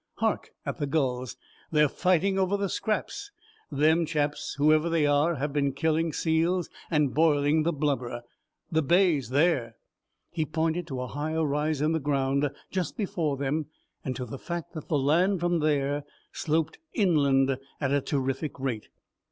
"Hark 0.15 0.49
at 0.65 0.77
the 0.79 0.87
gulls, 0.87 1.37
they're 1.69 1.87
fighting 1.87 2.39
over 2.39 2.57
the 2.57 2.69
scraps. 2.69 3.29
Them 3.71 4.07
chaps, 4.07 4.55
whoever 4.57 4.89
they 4.89 5.05
are, 5.05 5.35
have 5.35 5.53
been 5.53 5.73
killing 5.73 6.11
seals 6.11 6.71
and 6.89 7.13
boiling 7.13 7.61
the 7.61 7.71
blubber. 7.71 8.23
The 8.71 8.81
bay's 8.81 9.29
there." 9.29 9.75
He 10.31 10.43
pointed 10.43 10.87
to 10.87 11.01
a 11.01 11.07
higher 11.07 11.45
rise 11.45 11.81
in 11.81 11.91
the 11.91 11.99
ground 11.99 12.49
just 12.71 12.97
before 12.97 13.37
them 13.37 13.67
and 14.03 14.15
to 14.15 14.25
the 14.25 14.39
fact 14.39 14.73
that 14.73 14.87
the 14.87 14.97
land 14.97 15.39
from 15.39 15.59
there 15.59 16.03
sloped 16.31 16.79
down 16.95 17.03
inland 17.09 17.57
at 17.79 17.91
a 17.91 18.01
terrific 18.01 18.59
rate. 18.59 18.89